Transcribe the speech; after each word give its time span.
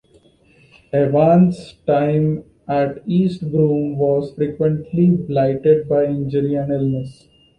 Evans' 0.93 1.75
time 1.85 2.43
at 2.67 3.07
West 3.07 3.51
Brom 3.51 3.95
was 3.97 4.33
frequently 4.33 5.11
blighted 5.11 5.87
by 5.87 6.05
injury 6.05 6.55
and 6.55 6.71
illness. 6.71 7.27